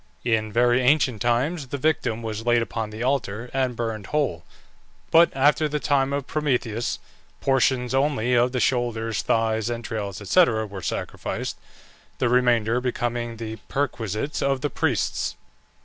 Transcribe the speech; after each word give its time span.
In 0.25 0.51
very 0.51 0.81
ancient 0.81 1.21
times, 1.21 1.67
the 1.67 1.77
victim 1.77 2.23
was 2.23 2.43
laid 2.43 2.63
upon 2.63 2.89
the 2.89 3.03
altar 3.03 3.51
and 3.53 3.75
burned 3.75 4.07
whole; 4.07 4.43
but 5.11 5.29
after 5.35 5.69
the 5.69 5.79
time 5.79 6.11
of 6.11 6.25
Prometheus 6.25 6.97
portions 7.39 7.93
only 7.93 8.33
of 8.33 8.51
the 8.51 8.59
shoulders, 8.59 9.21
thighs, 9.21 9.69
entrails, 9.69 10.27
&c., 10.27 10.43
were 10.43 10.81
sacrificed, 10.81 11.55
the 12.17 12.29
remainder 12.29 12.81
becoming 12.81 13.37
the 13.37 13.57
perquisites 13.69 14.41
of 14.41 14.61
the 14.61 14.71
priests. 14.71 15.35